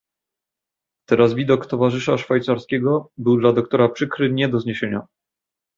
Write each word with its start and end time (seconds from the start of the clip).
"Teraz 1.07 1.33
widok 1.33 1.65
towarzysza 1.65 2.17
szwajcarskiego 2.17 3.09
był 3.17 3.37
dla 3.39 3.53
doktora 3.53 3.89
przykry 3.89 4.31
nie 4.33 4.49
do 4.49 4.59
zniesienia." 4.59 5.05